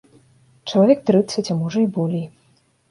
Чалавек 0.71 0.99
трыццаць, 1.11 1.47
а 1.57 1.61
можа 1.61 1.79
і 1.87 1.91
болей. 2.01 2.29